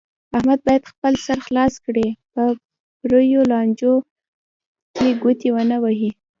احمد 0.37 0.59
باید 0.65 0.89
خپل 0.91 1.13
سر 1.25 1.37
خلاص 1.47 1.73
کړي، 1.85 2.07
په 2.33 2.43
پریو 3.01 3.41
لانجو 3.51 3.93
کې 4.95 5.07
ګوتې 5.21 5.49
و 5.51 5.57
نه 5.71 5.77
وهي. 5.83 6.11